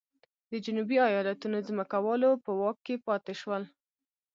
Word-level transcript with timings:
د 0.49 0.53
جنوبي 0.65 0.97
ایالتونو 1.09 1.57
ځمکوالو 1.67 2.29
په 2.43 2.51
واک 2.59 2.77
کې 2.85 2.95
پاتې 3.07 3.33
شول. 3.41 3.63